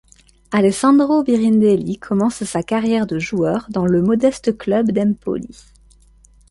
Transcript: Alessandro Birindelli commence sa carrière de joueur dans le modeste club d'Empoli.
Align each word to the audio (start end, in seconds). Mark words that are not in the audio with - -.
Alessandro 0.49 1.21
Birindelli 1.23 1.99
commence 1.99 2.43
sa 2.43 2.63
carrière 2.63 3.05
de 3.05 3.19
joueur 3.19 3.67
dans 3.69 3.85
le 3.85 4.01
modeste 4.01 4.57
club 4.57 4.89
d'Empoli. 4.91 5.65